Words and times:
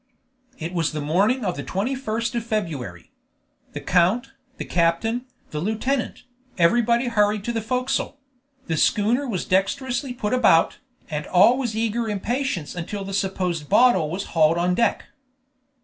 It 0.57 0.73
was 0.73 0.93
the 0.93 0.99
morning 0.99 1.45
of 1.45 1.55
the 1.55 1.63
21st 1.63 2.33
of 2.33 2.43
February. 2.43 3.11
The 3.73 3.81
count, 3.81 4.31
the 4.57 4.65
captain, 4.65 5.25
the 5.51 5.59
lieutenant, 5.59 6.23
everybody 6.57 7.05
hurried 7.07 7.43
to 7.43 7.51
the 7.51 7.61
forecastle; 7.61 8.17
the 8.65 8.77
schooner 8.77 9.27
was 9.27 9.45
dexterously 9.45 10.11
put 10.11 10.33
about, 10.33 10.79
and 11.07 11.27
all 11.27 11.55
was 11.55 11.75
eager 11.77 12.09
impatience 12.09 12.73
until 12.73 13.03
the 13.03 13.13
supposed 13.13 13.69
bottle 13.69 14.09
was 14.09 14.23
hauled 14.33 14.57
on 14.57 14.73
deck. 14.73 15.05